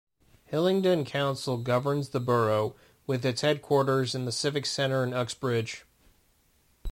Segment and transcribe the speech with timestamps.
[0.45, 2.73] Hillingdon Council governs the borough,
[3.05, 5.85] with its headquarters in the Civic Centre in Uxbridge.